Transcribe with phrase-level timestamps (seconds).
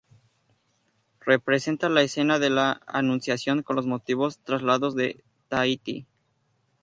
[1.19, 4.99] Representa la escena de la Anunciación con los motivos trasladados a
[5.47, 6.07] Tahití.